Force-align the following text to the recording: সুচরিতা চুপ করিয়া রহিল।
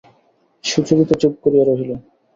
সুচরিতা 0.63 1.15
চুপ 1.21 1.33
করিয়া 1.43 1.63
রহিল। 1.65 1.91